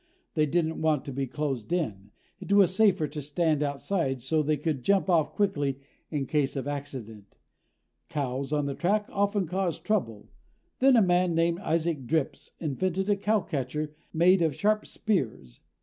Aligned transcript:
They 0.33 0.47
didn't 0.47 0.81
want 0.81 1.05
to 1.05 1.13
be 1.13 1.27
closed 1.27 1.71
in. 1.71 2.09
It 2.39 2.51
was 2.51 2.73
safer 2.75 3.07
to 3.09 3.21
stand 3.21 3.61
outside 3.61 4.19
so 4.19 4.41
they 4.41 4.57
could 4.57 4.81
jump 4.81 5.11
off 5.11 5.35
quickly 5.35 5.77
in 6.09 6.25
case 6.25 6.55
of 6.55 6.67
accident. 6.67 7.37
Cows 8.09 8.51
on 8.51 8.65
the 8.65 8.73
track 8.73 9.05
often 9.11 9.45
caused 9.45 9.83
trouble. 9.83 10.31
Then 10.79 10.95
a 10.95 11.03
man 11.03 11.35
named 11.35 11.59
Isaac 11.59 12.07
Dripps 12.07 12.53
invented 12.59 13.11
a 13.11 13.15
cowcatcher 13.15 13.93
made 14.11 14.41
of 14.41 14.55
sharp 14.55 14.87
spears. 14.87 15.59